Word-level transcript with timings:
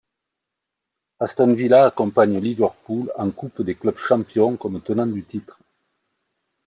Aston 1.19 1.53
Villa 1.53 1.85
accompagne 1.85 2.39
Liverpool 2.39 3.11
en 3.17 3.29
Coupe 3.29 3.61
des 3.61 3.75
clubs 3.75 3.99
champions 3.99 4.57
comme 4.57 4.81
tenant 4.81 5.05
du 5.05 5.23
titre. 5.23 5.59